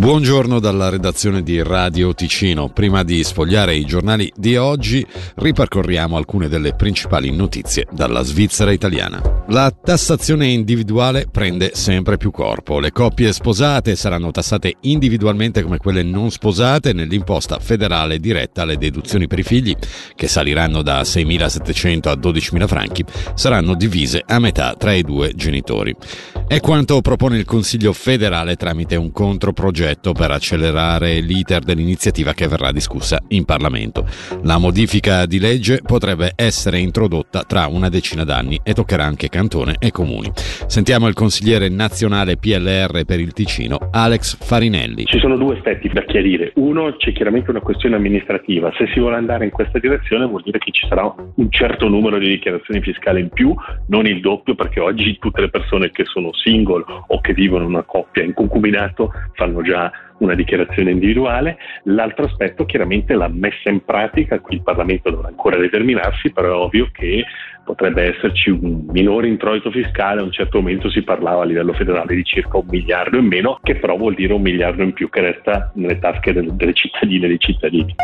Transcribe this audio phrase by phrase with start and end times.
[0.00, 2.70] Buongiorno dalla redazione di Radio Ticino.
[2.70, 9.39] Prima di sfogliare i giornali di oggi, ripercorriamo alcune delle principali notizie dalla Svizzera italiana.
[9.50, 12.78] La tassazione individuale prende sempre più corpo.
[12.78, 19.26] Le coppie sposate saranno tassate individualmente come quelle non sposate nell'imposta federale diretta alle deduzioni
[19.26, 19.74] per i figli,
[20.14, 25.96] che saliranno da 6.700 a 12.000 franchi, saranno divise a metà tra i due genitori.
[26.46, 32.70] È quanto propone il Consiglio federale tramite un controprogetto per accelerare l'iter dell'iniziativa che verrà
[32.70, 34.06] discussa in Parlamento.
[34.42, 39.76] La modifica di legge potrebbe essere introdotta tra una decina d'anni e toccherà anche cantone
[39.78, 40.30] e comuni.
[40.34, 45.06] Sentiamo il consigliere nazionale PLR per il Ticino, Alex Farinelli.
[45.06, 46.52] Ci sono due aspetti da chiarire.
[46.56, 48.70] Uno, c'è chiaramente una questione amministrativa.
[48.76, 52.18] Se si vuole andare in questa direzione vuol dire che ci sarà un certo numero
[52.18, 53.54] di dichiarazioni fiscali in più,
[53.86, 57.70] non il doppio, perché oggi tutte le persone che sono single o che vivono in
[57.70, 59.90] una coppia in concubinato fanno già
[60.20, 61.58] una dichiarazione individuale.
[61.84, 66.52] L'altro aspetto chiaramente la messa in pratica, qui il Parlamento dovrà ancora determinarsi, però è
[66.52, 67.24] ovvio che
[67.64, 72.14] potrebbe esserci un minore introito fiscale, a un certo momento si parlava a livello federale
[72.14, 75.20] di circa un miliardo in meno, che però vuol dire un miliardo in più che
[75.20, 77.94] resta nelle tasche delle cittadine e dei cittadini.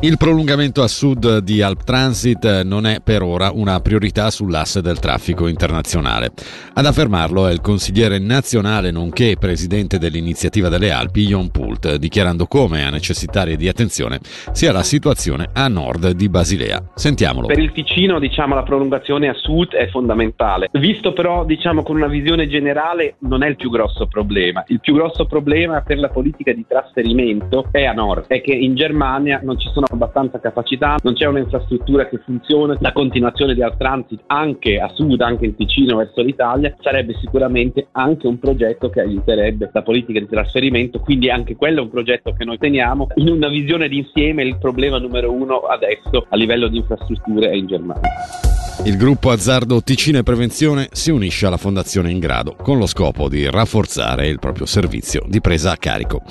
[0.00, 5.00] Il prolungamento a sud di Alp Transit non è per ora una priorità sull'asse del
[5.00, 6.30] traffico internazionale.
[6.74, 12.84] Ad affermarlo è il consigliere nazionale nonché presidente dell'iniziativa delle Alpi, Jon Pult, dichiarando come
[12.84, 14.20] a necessitare di attenzione
[14.52, 16.80] sia la situazione a nord di Basilea.
[16.94, 17.48] Sentiamolo.
[17.48, 20.68] Per il Ticino, diciamo, la prolungazione a sud è fondamentale.
[20.74, 24.62] Visto però, diciamo, con una visione generale, non è il più grosso problema.
[24.68, 28.76] Il più grosso problema per la politica di trasferimento è a nord, è che in
[28.76, 34.22] Germania non ci sono abbastanza capacità, non c'è un'infrastruttura che funziona, la continuazione di Transit
[34.26, 39.70] anche a sud, anche in Ticino verso l'Italia, sarebbe sicuramente anche un progetto che aiuterebbe
[39.72, 43.08] la politica di trasferimento, quindi anche quello è un progetto che noi teniamo.
[43.16, 47.66] In una visione d'insieme il problema numero uno adesso a livello di infrastrutture è in
[47.66, 48.47] Germania.
[48.84, 53.50] Il gruppo Azzardo Ticino e Prevenzione si unisce alla Fondazione Ingrado con lo scopo di
[53.50, 56.22] rafforzare il proprio servizio di presa a carico.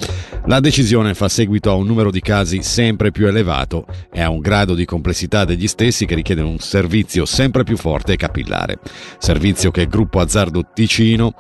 [0.45, 4.39] La decisione fa seguito a un numero di casi sempre più elevato e a un
[4.39, 8.79] grado di complessità degli stessi che richiede un servizio sempre più forte e capillare.
[9.17, 11.33] Servizio che il gruppo Azzardo Ticino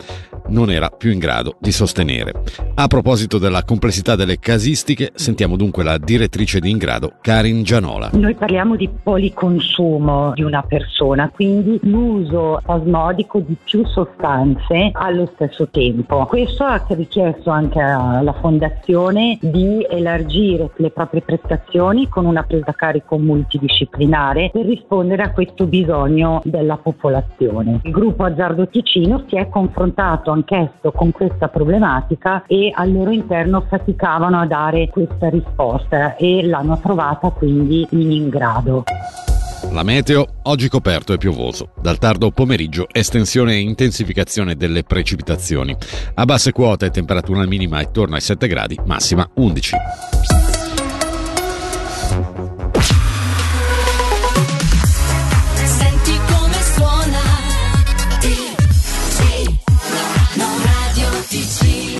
[0.49, 2.33] non era più in grado di sostenere.
[2.75, 8.11] A proposito della complessità delle casistiche, sentiamo dunque la direttrice di Ingrado, Karin Gianola.
[8.13, 10.95] Noi parliamo di policonsumo di una persona,
[11.33, 16.25] quindi l'uso spasmodico di più sostanze allo stesso tempo.
[16.25, 22.73] Questo ha richiesto anche alla Fondazione di elargire le proprie prestazioni con una presa a
[22.73, 27.81] carico multidisciplinare per rispondere a questo bisogno della popolazione.
[27.83, 33.61] Il gruppo Azzardo Ticino si è confrontato anch'esso con questa problematica e al loro interno
[33.61, 38.83] faticavano a dare questa risposta e l'hanno trovata quindi in ingrado.
[39.71, 41.71] La meteo oggi coperto e piovoso.
[41.79, 45.75] Dal tardo pomeriggio estensione e intensificazione delle precipitazioni.
[46.15, 49.75] A basse quote temperatura minima attorno ai 7 gradi, massima 11.